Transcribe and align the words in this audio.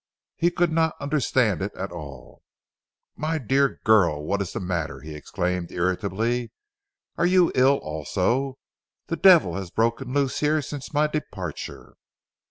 He 0.35 0.49
could 0.49 0.71
not 0.71 0.95
understand 0.99 1.61
it 1.61 1.75
all. 1.77 2.41
"My 3.15 3.37
dear 3.37 3.79
girl 3.83 4.25
what 4.25 4.41
is 4.41 4.53
the 4.53 4.59
matter?" 4.59 5.01
he 5.01 5.13
exclaimed 5.13 5.71
irritably, 5.71 6.51
"are 7.19 7.25
you 7.27 7.51
ill 7.53 7.77
also. 7.83 8.57
The 9.09 9.15
devil 9.15 9.57
has 9.57 9.69
broken 9.69 10.11
loose 10.11 10.39
here 10.39 10.63
since 10.63 10.91
my 10.91 11.05
departure." 11.05 11.93